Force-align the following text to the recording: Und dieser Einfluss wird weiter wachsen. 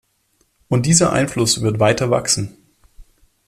Und 0.67 0.87
dieser 0.87 1.13
Einfluss 1.13 1.61
wird 1.61 1.79
weiter 1.79 2.09
wachsen. 2.09 2.57